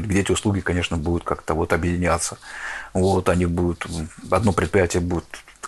где 0.00 0.20
эти 0.20 0.32
услуги, 0.32 0.60
конечно, 0.60 0.96
будут 0.96 1.24
как-то 1.24 1.54
вот 1.54 1.72
объединяться. 1.72 2.38
Вот 2.92 3.28
они 3.28 3.46
будут, 3.46 3.86
одно 4.30 4.52
предприятие 4.52 5.00
будет 5.00 5.24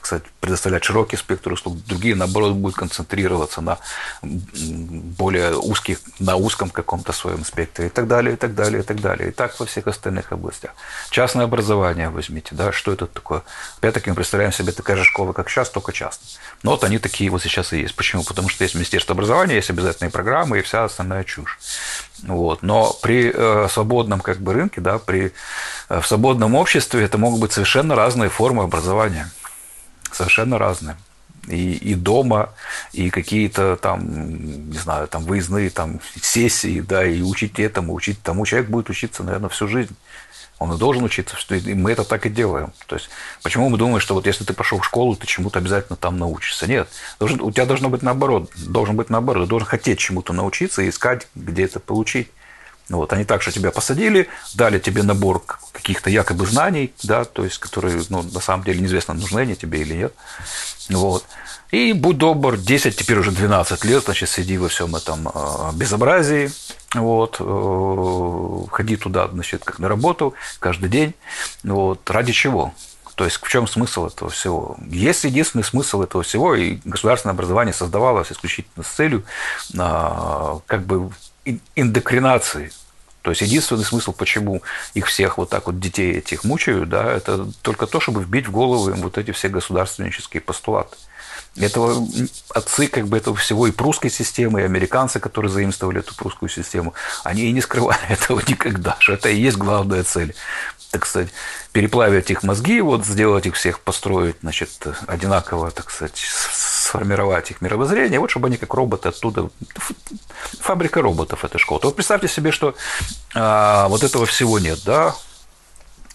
сказать, 0.07 0.25
предоставлять 0.41 0.85
широкий 0.85 1.17
спектр 1.17 1.53
услуг, 1.53 1.77
другие, 1.87 2.15
наоборот, 2.15 2.55
будут 2.55 2.77
концентрироваться 2.77 3.61
на 3.61 3.79
более 4.23 5.57
узких, 5.57 5.99
на 6.19 6.37
узком 6.37 6.71
каком-то 6.71 7.13
своем 7.13 7.45
спектре 7.45 7.87
и 7.87 7.89
так 7.89 8.07
далее, 8.07 8.35
и 8.35 8.37
так 8.37 8.55
далее, 8.55 8.81
и 8.81 8.83
так 8.83 9.01
далее. 9.01 9.29
И 9.29 9.33
так 9.33 9.59
во 9.61 9.67
всех 9.67 9.87
остальных 9.87 10.33
областях. 10.33 10.71
Частное 11.11 11.45
образование 11.45 12.09
возьмите, 12.09 12.55
да, 12.55 12.73
что 12.73 12.93
это 12.93 13.07
такое? 13.07 13.43
Опять-таки 13.79 14.11
мы 14.11 14.17
представляем 14.17 14.53
себе 14.53 14.73
такая 14.73 14.97
же 14.97 15.05
школа, 15.05 15.33
как 15.33 15.51
сейчас, 15.51 15.69
только 15.71 15.93
частная. 15.93 16.29
Но 16.63 16.73
вот 16.73 16.85
они 16.85 16.99
такие 16.99 17.31
вот 17.31 17.43
сейчас 17.43 17.73
и 17.73 17.81
есть. 17.81 17.95
Почему? 17.97 18.23
Потому 18.23 18.49
что 18.49 18.65
есть 18.65 18.75
Министерство 18.75 19.15
образования, 19.15 19.57
есть 19.57 19.71
обязательные 19.71 20.11
программы 20.11 20.59
и 20.59 20.63
вся 20.63 20.85
остальная 20.85 21.25
чушь. 21.25 21.59
Вот. 22.23 22.63
Но 22.63 22.93
при 23.03 23.33
э, 23.35 23.69
свободном 23.69 24.21
как 24.21 24.39
бы, 24.39 24.53
рынке, 24.53 24.81
да, 24.81 24.99
при, 24.99 25.33
э, 25.89 26.01
в 26.01 26.07
свободном 26.07 26.55
обществе 26.55 27.03
это 27.03 27.19
могут 27.19 27.41
быть 27.41 27.53
совершенно 27.53 27.95
разные 27.95 28.31
формы 28.31 28.63
образования. 28.63 29.31
Совершенно 30.17 30.59
разные. 30.59 30.97
И, 31.47 31.75
и 31.75 31.95
дома, 31.95 32.55
и 32.93 33.11
какие-то 33.11 33.77
там, 33.77 34.71
не 34.71 34.79
знаю, 34.79 35.07
там 35.07 35.23
выездные 35.25 35.71
там, 35.71 36.01
сессии, 36.21 36.81
да, 36.81 37.07
и 37.07 37.21
учить 37.21 37.61
этому, 37.61 37.93
учить 37.93 38.21
тому. 38.23 38.47
Человек 38.47 38.71
будет 38.71 38.91
учиться, 38.91 39.23
наверное, 39.23 39.51
всю 39.51 39.69
жизнь. 39.69 39.95
Он 40.59 40.73
и 40.73 40.79
должен 40.79 41.05
учиться, 41.05 41.37
что 41.37 41.55
и 41.55 41.75
мы 41.75 41.93
это 41.93 42.03
так 42.03 42.25
и 42.25 42.31
делаем. 42.31 42.73
То 42.87 42.97
есть, 42.97 43.11
почему 43.43 43.69
мы 43.69 43.77
думаем, 43.77 44.01
что 44.01 44.15
вот 44.15 44.27
если 44.27 44.45
ты 44.45 44.55
пошел 44.55 44.81
в 44.81 44.87
школу, 44.87 45.15
ты 45.15 45.27
чему-то 45.27 45.59
обязательно 45.59 45.97
там 45.97 46.19
научишься? 46.19 46.67
Нет. 46.67 46.89
Должен, 47.21 47.41
у 47.43 47.53
тебя 47.53 47.67
должно 47.67 47.91
быть 47.91 48.03
наоборот. 48.03 48.51
Должен 48.57 48.97
быть 48.97 49.11
наоборот. 49.11 49.45
Ты 49.45 49.51
должен 49.51 49.69
хотеть 49.69 49.99
чему-то 49.99 50.33
научиться 50.33 50.81
и 50.81 50.89
искать, 50.89 51.29
где 51.35 51.65
это 51.65 51.79
получить. 51.79 52.31
Вот, 52.89 53.13
а 53.13 53.17
не 53.17 53.25
так, 53.25 53.43
что 53.43 53.51
тебя 53.51 53.73
посадили, 53.73 54.29
дали 54.55 54.79
тебе 54.79 55.03
набор 55.03 55.43
каких-то 55.73 56.09
якобы 56.09 56.47
знаний, 56.47 56.93
да, 57.03 57.25
то 57.25 57.45
есть, 57.45 57.59
которые, 57.59 58.01
ну, 58.11 58.23
на 58.23 58.41
самом 58.41 58.65
деле 58.65 58.81
неизвестно, 58.81 59.15
нужны 59.15 59.41
они 59.41 59.57
тебе 59.57 59.81
или 59.81 59.95
нет. 59.95 60.15
Вот. 60.91 61.25
И 61.73 61.93
будь 61.93 62.19
добр, 62.19 62.57
10, 62.57 62.97
теперь 62.97 63.19
уже 63.19 63.33
12 63.33 63.85
лет, 63.85 64.05
значит, 64.05 64.29
сиди 64.29 64.57
во 64.57 64.69
всем 64.69 64.95
этом 64.95 65.29
э, 65.29 65.73
безобразии, 65.75 66.53
вот, 66.95 67.39
э, 67.41 68.71
ходи 68.71 68.97
туда, 68.97 69.27
значит, 69.27 69.65
как 69.65 69.81
на 69.81 69.89
работу 69.89 70.35
каждый 70.61 70.89
день, 70.89 71.15
вот, 71.65 72.09
ради 72.09 72.33
чего? 72.33 72.73
То 73.17 73.25
есть 73.25 73.43
в 73.43 73.49
чем 73.49 73.67
смысл 73.67 74.07
этого 74.07 74.31
всего? 74.31 74.77
Есть 74.89 75.25
единственный 75.25 75.65
смысл 75.65 76.03
этого 76.03 76.23
всего, 76.23 76.55
и 76.55 76.79
государственное 76.85 77.33
образование 77.33 77.73
создавалось 77.73 78.31
исключительно 78.31 78.85
с 78.85 78.89
целью 78.89 79.25
а, 79.77 80.61
как 80.67 80.85
бы 80.85 81.11
индокринации. 81.75 82.71
То 83.27 83.31
есть 83.31 83.43
единственный 83.43 83.85
смысл, 83.85 84.13
почему 84.13 84.63
их 84.95 85.07
всех 85.07 85.37
вот 85.37 85.51
так 85.51 85.67
вот 85.67 85.81
детей 85.81 86.19
этих 86.19 86.45
мучают, 86.45 86.89
да, 86.89 87.11
это 87.11 87.49
только 87.61 87.89
то, 87.89 87.99
чтобы 87.99 88.23
вбить 88.23 88.47
в 88.47 88.53
голову 88.53 88.89
им 88.89 88.99
вот 88.99 89.19
эти 89.19 89.33
все 89.33 89.49
государственнические 89.49 90.41
постулаты. 90.41 90.97
Этого 91.57 92.07
отцы 92.51 92.87
как 92.87 93.09
бы 93.09 93.17
этого 93.17 93.35
всего 93.35 93.67
и 93.67 93.73
прусской 93.73 94.11
системы, 94.11 94.61
и 94.61 94.65
американцы, 94.65 95.19
которые 95.19 95.51
заимствовали 95.51 95.99
эту 95.99 96.15
прусскую 96.15 96.49
систему, 96.49 96.95
они 97.25 97.47
и 97.47 97.53
не 97.53 97.61
скрывали 97.63 97.99
этого 98.09 98.41
никогда, 98.47 98.95
что 99.01 99.15
это 99.15 99.29
и 99.29 99.41
есть 99.41 99.57
главная 99.57 100.05
цель 100.05 100.33
так 100.97 101.05
сказать, 101.05 101.29
переплавить 101.73 102.31
их 102.31 102.43
мозги, 102.43 102.81
вот 102.81 103.05
сделать 103.05 103.45
их 103.45 103.55
всех, 103.55 103.81
построить, 103.81 104.37
значит, 104.41 104.71
одинаково, 105.07 105.71
так 105.71 105.91
сказать, 105.91 106.17
сформировать 106.17 107.51
их 107.51 107.61
мировоззрение, 107.61 108.19
вот 108.19 108.31
чтобы 108.31 108.47
они 108.47 108.57
как 108.57 108.73
роботы 108.73 109.09
оттуда, 109.11 109.51
фабрика 110.61 111.03
роботов 111.03 111.45
эта 111.45 111.59
школа. 111.59 111.81
То 111.81 111.89
вот 111.89 111.97
представьте 111.97 112.29
себе, 112.29 112.51
что 112.51 112.75
а, 113.35 113.89
вот 113.89 114.03
этого 114.03 114.27
всего 114.27 114.59
нет, 114.59 114.81
да, 114.85 115.15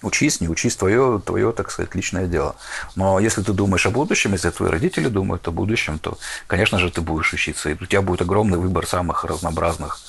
Учись, 0.01 0.41
не 0.41 0.49
учись, 0.49 0.75
твое, 0.75 1.21
твое, 1.23 1.51
так 1.51 1.69
сказать, 1.69 1.93
личное 1.93 2.25
дело. 2.25 2.55
Но 2.95 3.19
если 3.19 3.43
ты 3.43 3.53
думаешь 3.53 3.85
о 3.85 3.91
будущем, 3.91 4.33
если 4.33 4.49
твои 4.49 4.69
родители 4.71 5.07
думают 5.07 5.47
о 5.47 5.51
будущем, 5.51 5.99
то, 5.99 6.17
конечно 6.47 6.79
же, 6.79 6.89
ты 6.89 7.01
будешь 7.01 7.33
учиться. 7.33 7.69
И 7.69 7.73
у 7.73 7.85
тебя 7.85 8.01
будет 8.01 8.21
огромный 8.21 8.57
выбор 8.57 8.87
самых 8.87 9.23
разнообразных 9.25 9.99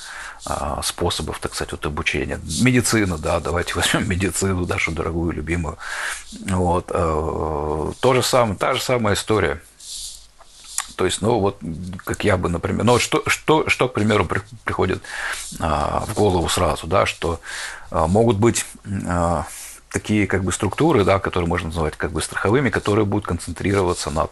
а, 0.47 0.81
способов, 0.83 1.39
так 1.41 1.55
сказать, 1.55 1.73
вот 1.73 1.85
обучения. 1.85 2.41
Медицина, 2.63 3.19
да, 3.19 3.39
давайте 3.41 3.75
возьмем 3.77 4.09
медицину, 4.09 4.67
нашу 4.67 4.93
дорогую, 4.93 5.33
любимую. 5.33 5.77
Вот. 6.47 6.91
Э, 6.91 7.93
то 8.01 8.15
же 8.15 8.23
самое, 8.23 8.57
та 8.57 8.73
же 8.73 8.81
самая 8.81 9.15
история. 9.15 9.61
То 11.03 11.07
есть, 11.07 11.21
ну 11.21 11.41
вот, 11.41 11.59
как 12.05 12.23
я 12.23 12.37
бы, 12.37 12.49
например, 12.49 12.85
ну 12.85 13.01
что, 13.01 13.25
что, 13.27 13.69
что 13.69 13.89
к 13.89 13.95
примеру, 13.95 14.25
приходит 14.63 15.03
а, 15.59 16.05
в 16.07 16.15
голову 16.15 16.49
сразу, 16.49 16.87
да, 16.87 17.07
что 17.07 17.41
а, 17.91 18.07
могут 18.07 18.37
быть 18.37 18.65
такие 19.91 20.29
как 20.29 20.45
бы 20.45 20.53
структуры, 20.53 21.03
да, 21.03 21.19
которые 21.19 21.49
можно 21.49 21.71
назвать 21.71 21.97
как 21.97 22.13
бы 22.13 22.23
страховыми, 22.23 22.71
которые 22.71 23.05
будут 23.05 23.27
концентрироваться 23.27 24.11
на 24.11 24.29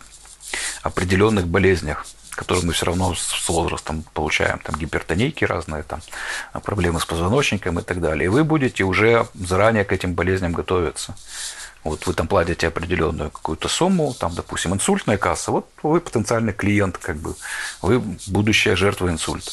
определенных 0.85 1.49
болезнях, 1.49 2.07
которые 2.37 2.65
мы 2.65 2.73
все 2.73 2.87
равно 2.87 3.13
с 3.17 3.49
возрастом 3.49 4.05
получаем, 4.15 4.61
там 4.61 4.77
гипертонейки 4.77 5.45
разные, 5.45 5.83
там 5.83 6.03
проблемы 6.63 7.01
с 7.01 7.05
позвоночником 7.05 7.81
и 7.81 7.83
так 7.83 8.01
далее. 8.01 8.27
И 8.27 8.29
вы 8.29 8.45
будете 8.45 8.85
уже 8.85 9.27
заранее 9.35 9.85
к 9.85 9.93
этим 9.93 10.15
болезням 10.15 10.53
готовиться. 10.53 11.17
Вот 11.83 12.07
вы 12.07 12.13
там 12.15 12.29
платите 12.29 12.69
определенную 12.69 13.31
какую-то 13.31 13.69
сумму, 13.69 14.15
там, 14.15 14.35
допустим, 14.35 14.75
инсультная 14.75 15.17
касса, 15.17 15.51
вот 15.51 15.67
вы 15.83 16.01
потенциальный 16.01 16.53
клиент, 16.53 16.99
как 16.99 17.17
бы, 17.17 17.35
вы 17.81 18.01
будущая 18.27 18.77
жертва 18.77 19.09
инсульта. 19.09 19.51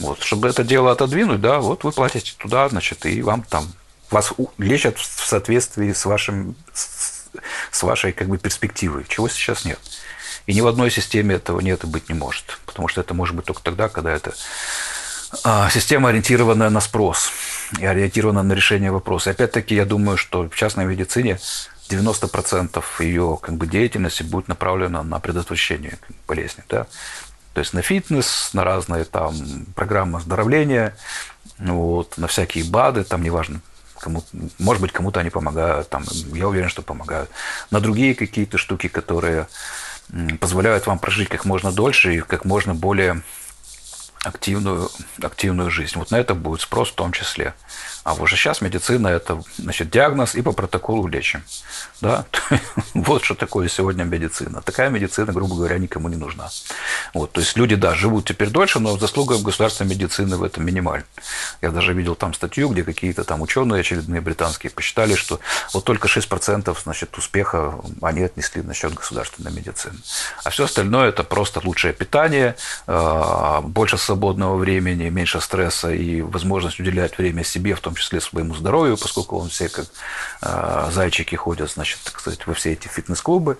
Вот, 0.00 0.22
чтобы 0.22 0.48
это 0.48 0.64
дело 0.64 0.92
отодвинуть, 0.92 1.40
да, 1.40 1.60
вот 1.60 1.84
вы 1.84 1.92
платите 1.92 2.34
туда, 2.36 2.68
значит, 2.68 3.06
и 3.06 3.22
вам 3.22 3.42
там 3.42 3.66
вас 4.10 4.32
лечат 4.58 4.98
в 4.98 5.26
соответствии 5.26 5.92
с, 5.92 6.04
вашим, 6.04 6.56
с 6.72 7.82
вашей 7.82 8.12
как 8.12 8.28
бы, 8.28 8.38
перспективой, 8.38 9.04
чего 9.08 9.28
сейчас 9.28 9.64
нет. 9.64 9.78
И 10.46 10.54
ни 10.54 10.62
в 10.62 10.66
одной 10.66 10.90
системе 10.90 11.34
этого 11.34 11.60
нет 11.60 11.84
и 11.84 11.86
быть 11.86 12.08
не 12.08 12.14
может. 12.14 12.58
Потому 12.64 12.88
что 12.88 13.02
это 13.02 13.12
может 13.12 13.36
быть 13.36 13.44
только 13.44 13.62
тогда, 13.62 13.90
когда 13.90 14.10
это 14.10 14.34
система, 15.70 16.08
ориентированная 16.08 16.70
на 16.70 16.80
спрос 16.80 17.30
и 17.78 17.84
ориентирована 17.84 18.42
на 18.42 18.52
решение 18.52 18.90
вопроса. 18.90 19.30
И 19.30 19.32
опять-таки, 19.32 19.74
я 19.74 19.84
думаю, 19.84 20.16
что 20.16 20.48
в 20.48 20.54
частной 20.54 20.86
медицине 20.86 21.38
90% 21.90 22.82
ее 23.00 23.38
как 23.40 23.56
бы, 23.56 23.66
деятельности 23.66 24.22
будет 24.22 24.48
направлена 24.48 25.02
на 25.02 25.20
предотвращение 25.20 25.98
болезни. 26.26 26.64
Да? 26.68 26.86
То 27.54 27.60
есть 27.60 27.72
на 27.72 27.82
фитнес, 27.82 28.50
на 28.52 28.64
разные 28.64 29.04
там 29.04 29.34
программы 29.74 30.18
оздоровления, 30.18 30.96
вот, 31.58 32.16
на 32.18 32.26
всякие 32.26 32.64
БАДы, 32.64 33.04
там 33.04 33.22
неважно, 33.22 33.60
Кому, 33.98 34.22
может 34.60 34.80
быть, 34.80 34.92
кому-то 34.92 35.18
они 35.18 35.30
помогают, 35.30 35.88
там, 35.88 36.04
я 36.32 36.46
уверен, 36.46 36.68
что 36.68 36.82
помогают. 36.82 37.30
На 37.72 37.80
другие 37.80 38.14
какие-то 38.14 38.56
штуки, 38.56 38.86
которые 38.86 39.48
позволяют 40.40 40.86
вам 40.86 41.00
прожить 41.00 41.28
как 41.28 41.44
можно 41.44 41.72
дольше 41.72 42.14
и 42.14 42.20
как 42.20 42.44
можно 42.44 42.74
более 42.74 43.22
активную, 44.24 44.90
активную 45.22 45.70
жизнь. 45.70 45.98
Вот 45.98 46.10
на 46.10 46.16
это 46.16 46.34
будет 46.34 46.60
спрос 46.60 46.90
в 46.90 46.94
том 46.94 47.12
числе. 47.12 47.54
А 48.08 48.14
уже 48.14 48.36
сейчас 48.36 48.62
медицина– 48.62 49.08
это 49.08 49.42
значит, 49.58 49.90
диагноз 49.90 50.34
и 50.34 50.40
по 50.40 50.52
протоколу 50.52 51.06
лечим. 51.06 51.42
Да? 52.00 52.24
вот 52.94 53.22
что 53.22 53.34
такое 53.34 53.68
сегодня 53.68 54.04
медицина. 54.04 54.62
Такая 54.62 54.88
медицина, 54.88 55.30
грубо 55.30 55.56
говоря, 55.56 55.76
никому 55.76 56.08
не 56.08 56.16
нужна. 56.16 56.48
Вот, 57.12 57.32
то 57.32 57.42
есть 57.42 57.54
люди, 57.58 57.74
да, 57.74 57.94
живут 57.94 58.24
теперь 58.24 58.48
дольше, 58.48 58.78
но 58.80 58.96
заслуга 58.96 59.36
государственной 59.36 59.90
медицины 59.90 60.38
в 60.38 60.42
этом 60.42 60.64
минимальна. 60.64 61.04
Я 61.60 61.70
даже 61.70 61.92
видел 61.92 62.14
там 62.14 62.32
статью, 62.32 62.70
где 62.70 62.82
какие-то 62.82 63.24
там 63.24 63.42
ученые 63.42 63.80
очередные 63.80 64.22
британские 64.22 64.70
посчитали, 64.70 65.14
что 65.14 65.38
вот 65.74 65.84
только 65.84 66.08
6% 66.08 66.74
значит, 66.82 67.18
успеха 67.18 67.74
они 68.00 68.22
отнесли 68.22 68.62
на 68.62 68.72
счет 68.72 68.94
государственной 68.94 69.52
медицины. 69.52 69.96
А 70.44 70.48
все 70.48 70.64
остальное– 70.64 71.08
это 71.10 71.24
просто 71.24 71.60
лучшее 71.62 71.92
питание, 71.92 72.56
а, 72.86 73.60
больше 73.60 73.98
свободного 73.98 74.56
времени, 74.56 75.10
меньше 75.10 75.42
стресса 75.42 75.92
и 75.92 76.22
возможность 76.22 76.80
уделять 76.80 77.18
время 77.18 77.44
себе, 77.44 77.74
в 77.74 77.80
том 77.80 77.97
числе 77.98 78.20
своему 78.20 78.54
здоровью, 78.54 78.96
поскольку 78.96 79.38
он 79.38 79.48
все 79.48 79.68
как 79.68 79.86
э, 80.42 80.88
зайчики 80.92 81.34
ходят, 81.34 81.70
значит, 81.70 81.98
так 82.04 82.20
сказать, 82.20 82.46
во 82.46 82.54
все 82.54 82.72
эти 82.72 82.88
фитнес-клубы. 82.88 83.58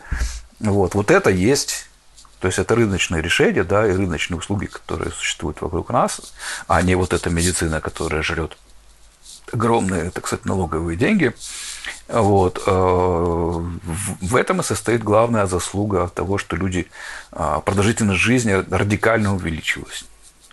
Вот, 0.61 0.95
вот 0.95 1.11
это 1.11 1.30
есть 1.30 1.88
то 2.40 2.47
есть 2.47 2.59
это 2.61 2.76
рыночные 2.76 3.21
решения, 3.21 3.64
да, 3.64 3.87
и 3.87 3.90
рыночные 3.90 4.38
услуги, 4.38 4.66
которые 4.66 5.11
существуют 5.11 5.61
вокруг 5.61 5.90
нас, 5.90 6.21
а 6.68 6.80
не 6.83 6.95
вот 6.95 7.12
эта 7.12 7.30
медицина, 7.30 7.80
которая 7.80 8.23
жрет 8.23 8.57
огромные, 9.52 10.11
так 10.11 10.26
сказать, 10.26 10.45
налоговые 10.45 10.97
деньги. 10.97 11.35
Вот. 12.07 12.62
Э, 12.66 12.71
в 12.71 14.37
этом 14.37 14.61
и 14.61 14.62
состоит 14.62 15.02
главная 15.02 15.47
заслуга 15.47 16.09
того, 16.09 16.38
что 16.38 16.54
люди, 16.54 16.88
э, 17.33 17.61
продолжительность 17.64 18.21
жизни 18.21 18.52
радикально 18.52 19.35
увеличилась 19.35 20.04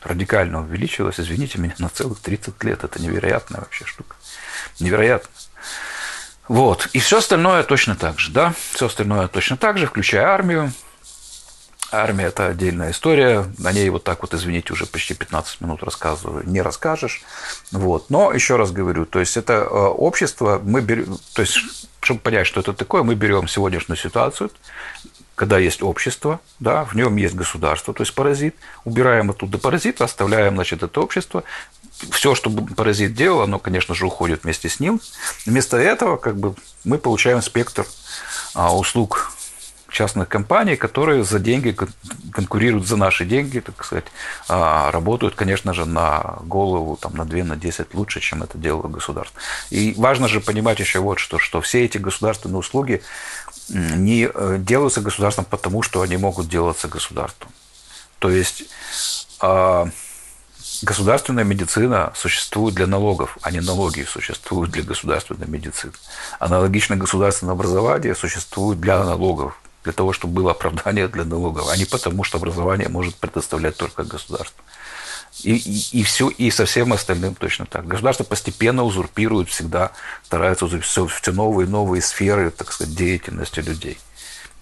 радикально 0.05 0.62
увеличилось, 0.62 1.19
извините 1.19 1.59
меня, 1.59 1.75
на 1.79 1.89
целых 1.89 2.19
30 2.19 2.63
лет. 2.63 2.83
Это 2.83 3.01
невероятная 3.01 3.62
вообще 3.62 3.85
штука. 3.85 4.15
Невероятно. 4.79 5.29
Вот. 6.47 6.88
И 6.93 7.00
все 7.00 7.17
остальное 7.17 7.63
точно 7.63 7.95
так 7.95 8.19
же, 8.19 8.31
да? 8.31 8.53
Все 8.74 8.85
остальное 8.85 9.27
точно 9.27 9.57
так 9.57 9.77
же, 9.77 9.88
включая 9.88 10.25
армию. 10.27 10.71
Армия– 11.91 12.25
это 12.25 12.47
отдельная 12.47 12.91
история. 12.91 13.45
На 13.57 13.71
ней 13.71 13.89
вот 13.89 14.03
так 14.03 14.21
вот, 14.21 14.33
извините, 14.33 14.74
уже 14.74 14.85
почти 14.85 15.13
15 15.13 15.62
минут 15.62 15.83
рассказываю, 15.83 16.47
не 16.47 16.62
расскажешь. 16.62 17.24
Вот. 17.71 18.09
Но 18.09 18.31
еще 18.31 18.57
раз 18.57 18.71
говорю, 18.71 19.05
то 19.05 19.19
есть 19.19 19.38
это 19.38 19.53
э, 19.53 19.67
общество, 19.67 20.59
мы 20.63 20.81
берем, 20.81 21.17
то 21.33 21.41
есть 21.41 21.88
чтобы 22.01 22.19
понять, 22.19 22.45
что 22.45 22.59
это 22.59 22.74
такое, 22.74 23.01
мы 23.03 23.15
берем 23.15 23.47
сегодняшнюю 23.47 23.97
ситуацию, 23.97 24.51
когда 25.36 25.60
есть 25.60 25.84
общество, 25.84 26.39
да, 26.60 26.86
в 26.86 26.96
нем 26.96 27.18
есть 27.18 27.36
государство, 27.36 27.94
то 27.94 28.04
есть 28.04 28.15
паразит, 28.15 28.56
убираем 28.86 29.30
оттуда 29.30 29.58
паразита, 29.58 30.06
оставляем, 30.06 30.56
значит, 30.56 30.82
это 30.82 31.01
общество, 31.01 31.44
все, 32.12 32.36
что 32.36 32.50
паразит 32.50 33.13
делал, 33.13 33.42
оно, 33.42 33.60
конечно 33.60 33.94
же, 33.96 34.06
уходит 34.06 34.44
вместе 34.44 34.70
с 34.70 34.80
ним. 34.80 35.00
Вместо 35.46 35.77
этого 35.77 36.18
как 36.18 36.38
бы, 36.38 36.56
мы 36.84 36.98
получаем 36.98 37.42
спектр 37.42 37.86
а, 38.54 38.75
услуг 38.75 39.32
частных 39.89 40.27
компаний, 40.27 40.75
которые 40.75 41.24
за 41.24 41.39
деньги 41.39 41.75
конкурируют 42.34 42.86
за 42.86 42.98
наши 42.98 43.24
деньги, 43.24 43.60
так 43.60 43.84
сказать, 43.86 44.06
а, 44.50 44.92
работают, 44.92 45.36
конечно 45.36 45.74
же, 45.74 45.86
на 45.86 46.39
голову, 46.42 46.98
там, 46.98 47.15
на 47.15 47.24
2, 47.24 47.44
на 47.46 47.56
10 47.56 47.94
лучше, 47.94 48.20
чем 48.20 48.44
это 48.44 48.58
делало 48.58 48.89
государство. 48.89 49.39
И 49.70 49.94
важно 49.98 50.27
же 50.27 50.42
понимать 50.42 50.80
еще 50.80 51.00
вот 51.00 51.20
что, 51.20 51.39
что 51.39 51.62
все 51.62 51.86
эти 51.86 51.98
государственные 51.98 52.60
услуги 52.60 53.04
не 53.69 54.29
э, 54.31 54.57
делаются 54.60 55.01
государством 55.01 55.45
потому, 55.45 55.81
что 55.81 56.01
они 56.01 56.17
могут 56.17 56.48
делаться 56.50 56.88
государством. 56.88 57.50
То 58.19 58.29
есть 58.29 58.63
а, 59.39 59.88
государственная 60.81 61.43
медицина 61.43 62.13
существует 62.15 62.75
для 62.75 62.88
налогов, 62.88 63.38
а 63.41 63.51
не 63.51 63.60
налоги 63.60 64.03
существуют 64.03 64.72
для 64.72 64.84
государственной 64.84 65.48
медицины. 65.48 65.93
Аналогично 66.39 66.95
государственное 66.95 67.53
образование 67.53 68.15
существует 68.15 68.79
для 68.79 69.03
налогов, 69.03 69.60
для 69.84 69.93
того, 69.93 70.13
чтобы 70.13 70.34
было 70.34 70.51
оправдание 70.51 71.07
для 71.07 71.25
налогов, 71.25 71.67
а 71.72 71.77
не 71.77 71.86
потому, 71.86 72.24
что 72.24 72.38
образование 72.38 72.89
может 72.89 73.15
предоставлять 73.15 73.77
только 73.77 74.03
государство. 74.03 74.63
И, 75.44 75.56
и, 75.92 76.04
все, 76.04 76.30
и 76.30 76.50
со 76.50 76.65
всем 76.65 76.94
остальным 76.94 77.36
точно 77.36 77.65
так. 77.65 77.86
Государство 77.88 78.24
постепенно 78.24 78.84
узурпирует 78.84 79.50
всегда, 79.50 79.92
старается 80.24 80.68
все, 80.80 81.08
все 81.08 81.32
новые 81.32 81.68
и 81.68 81.70
новые 81.70 82.01
сферы, 82.01 82.51
так 82.51 82.72
сказать, 82.72 82.96
деятельности 82.96 83.60
людей. 83.60 83.98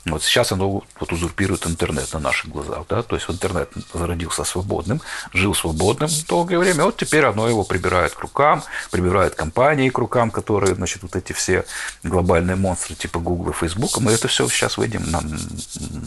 Вот 0.05 0.21
сейчас 0.23 0.51
оно 0.51 0.83
вот 0.99 1.11
узурпирует 1.13 1.65
интернет 1.65 2.11
на 2.13 2.19
наших 2.19 2.49
глазах. 2.49 2.85
Да? 2.89 3.03
То 3.03 3.15
есть 3.15 3.29
интернет 3.29 3.69
зародился 3.93 4.43
свободным, 4.43 5.01
жил 5.31 5.55
свободным 5.55 6.09
долгое 6.27 6.59
время. 6.59 6.83
Вот 6.83 6.97
теперь 6.97 7.23
оно 7.23 7.47
его 7.47 7.63
прибирает 7.63 8.13
к 8.13 8.19
рукам, 8.19 8.63
прибирает 8.91 9.35
компании 9.35 9.89
к 9.89 9.97
рукам, 9.97 10.29
которые, 10.29 10.75
значит, 10.75 11.03
вот 11.03 11.15
эти 11.15 11.31
все 11.31 11.65
глобальные 12.03 12.57
монстры 12.57 12.95
типа 12.95 13.19
Google 13.19 13.51
и 13.51 13.53
Facebook. 13.53 13.97
Мы 13.99 14.11
это 14.11 14.27
все 14.27 14.47
сейчас 14.49 14.77
видим 14.77 15.09
на, 15.09 15.21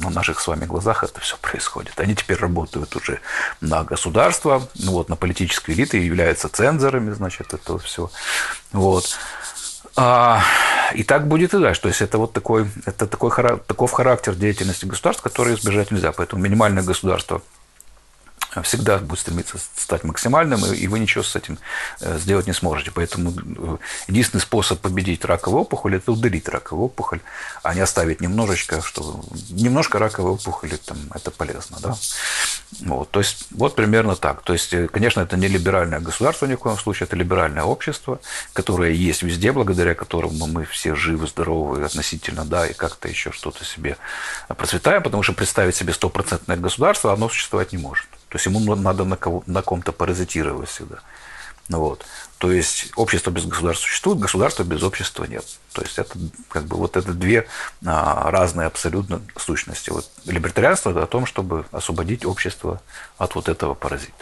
на 0.02 0.10
наших 0.10 0.40
с 0.40 0.46
вами 0.46 0.66
глазах, 0.66 1.02
это 1.02 1.20
все 1.20 1.36
происходит. 1.38 1.98
Они 1.98 2.14
теперь 2.14 2.36
работают 2.36 2.94
уже 2.96 3.20
на 3.62 3.82
государство, 3.82 4.68
вот, 4.74 5.08
на 5.08 5.16
политические 5.16 5.74
элиты, 5.74 5.96
являются 5.98 6.48
цензорами, 6.50 7.12
значит, 7.12 7.54
этого 7.54 7.78
все. 7.78 8.10
Вот. 8.72 9.16
А, 9.96 10.42
и 10.94 11.02
так 11.02 11.26
будет 11.26 11.54
и 11.54 11.58
дальше. 11.58 11.82
То 11.82 11.88
есть 11.88 12.02
это 12.02 12.18
вот 12.18 12.32
такой, 12.32 12.66
это 12.84 13.06
такой, 13.06 13.30
таков 13.66 13.92
характер 13.92 14.34
деятельности 14.34 14.84
государства, 14.84 15.28
который 15.28 15.54
избежать 15.54 15.90
нельзя. 15.90 16.12
Поэтому 16.12 16.42
минимальное 16.42 16.82
государство 16.82 17.42
всегда 18.62 18.98
будет 18.98 19.20
стремиться 19.20 19.58
стать 19.76 20.04
максимальным, 20.04 20.64
и 20.64 20.86
вы 20.86 20.98
ничего 20.98 21.22
с 21.24 21.36
этим 21.36 21.58
э, 22.00 22.18
сделать 22.18 22.46
не 22.46 22.52
сможете. 22.52 22.90
Поэтому 22.90 23.32
э, 23.32 23.76
единственный 24.08 24.40
способ 24.40 24.80
победить 24.80 25.24
раковую 25.24 25.62
опухоль– 25.62 25.94
это 25.96 26.12
удалить 26.12 26.48
раковую 26.48 26.86
опухоль, 26.86 27.20
а 27.62 27.74
не 27.74 27.80
оставить 27.80 28.20
немножечко, 28.20 28.82
что 28.82 29.24
немножко 29.50 29.98
раковой 29.98 30.32
опухоли 30.32 30.76
там, 30.76 30.98
это 31.14 31.30
полезно. 31.30 31.78
Да? 31.80 31.96
Вот, 32.80 33.10
то 33.10 33.20
есть 33.20 33.46
вот 33.50 33.74
примерно 33.74 34.16
так. 34.16 34.42
То 34.42 34.52
есть, 34.52 34.72
э, 34.74 34.88
конечно, 34.88 35.20
это 35.20 35.36
не 35.36 35.48
либеральное 35.48 36.00
государство 36.00 36.46
ни 36.46 36.54
в 36.54 36.58
коем 36.58 36.78
случае, 36.78 37.06
это 37.06 37.16
либеральное 37.16 37.62
общество, 37.62 38.20
которое 38.52 38.92
есть 38.92 39.22
везде, 39.22 39.52
благодаря 39.52 39.94
которому 39.94 40.46
мы 40.46 40.64
все 40.64 40.94
живы, 40.94 41.26
здоровы 41.26 41.84
относительно, 41.84 42.44
да, 42.44 42.66
и 42.66 42.72
как-то 42.72 43.08
еще 43.08 43.32
что-то 43.32 43.64
себе 43.64 43.96
процветаем, 44.48 45.02
потому 45.02 45.22
что 45.22 45.32
представить 45.32 45.76
себе 45.76 45.92
стопроцентное 45.92 46.56
государство, 46.56 47.12
оно 47.12 47.28
существовать 47.28 47.72
не 47.72 47.78
может. 47.78 48.06
То 48.36 48.38
есть 48.38 48.46
ему 48.46 48.76
надо 48.76 49.04
на, 49.04 49.16
кого, 49.16 49.42
на 49.46 49.62
ком-то 49.62 49.92
паразитировать 49.92 50.68
всегда. 50.68 50.96
Ну, 51.68 51.80
вот. 51.80 52.04
То 52.36 52.52
есть 52.52 52.88
общество 52.94 53.30
без 53.30 53.46
государства 53.46 53.86
существует, 53.86 54.18
государства 54.18 54.62
без 54.62 54.82
общества 54.82 55.24
нет. 55.24 55.42
То 55.72 55.80
есть 55.80 55.98
это 55.98 56.18
как 56.50 56.64
бы 56.64 56.76
вот 56.76 56.98
это 56.98 57.14
две 57.14 57.46
а, 57.86 58.30
разные 58.30 58.66
абсолютно 58.66 59.22
сущности. 59.38 59.88
Вот 59.88 60.06
либертарианство 60.26 60.90
это 60.90 61.02
о 61.04 61.06
том, 61.06 61.24
чтобы 61.24 61.64
освободить 61.72 62.26
общество 62.26 62.82
от 63.16 63.34
вот 63.36 63.48
этого 63.48 63.72
паразита. 63.72 64.12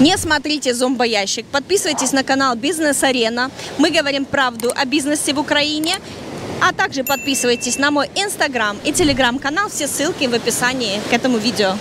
Не 0.00 0.18
смотрите 0.18 0.74
зомбоящик, 0.74 1.46
подписывайтесь 1.46 2.10
на 2.10 2.24
канал 2.24 2.56
Бизнес 2.56 3.04
Арена. 3.04 3.52
Мы 3.78 3.92
говорим 3.92 4.24
правду 4.24 4.72
о 4.74 4.84
бизнесе 4.84 5.32
в 5.32 5.38
Украине. 5.38 6.00
А 6.60 6.72
также 6.72 7.04
подписывайтесь 7.04 7.78
на 7.78 7.92
мой 7.92 8.10
инстаграм 8.16 8.76
и 8.82 8.92
телеграм-канал. 8.92 9.68
Все 9.68 9.86
ссылки 9.86 10.26
в 10.26 10.34
описании 10.34 11.00
к 11.08 11.12
этому 11.12 11.38
видео. 11.38 11.76